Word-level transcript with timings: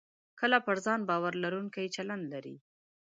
کله 0.39 0.57
پر 0.65 0.77
ځان 0.85 0.99
باور 1.09 1.33
لرونکی 1.43 1.85
چلند 1.95 2.23
لرئ 2.33 2.55